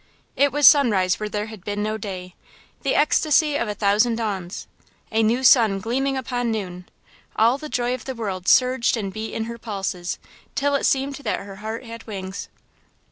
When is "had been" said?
1.45-1.83